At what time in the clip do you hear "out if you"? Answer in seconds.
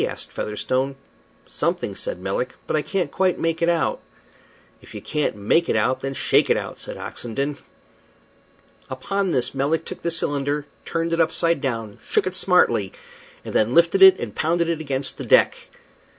3.69-4.99